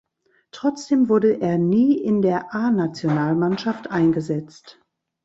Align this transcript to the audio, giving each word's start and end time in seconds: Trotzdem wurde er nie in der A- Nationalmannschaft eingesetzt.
Trotzdem 0.49 1.09
wurde 1.09 1.41
er 1.41 1.59
nie 1.59 1.95
in 1.95 2.23
der 2.23 2.55
A- 2.55 2.71
Nationalmannschaft 2.71 3.91
eingesetzt. 3.91 4.81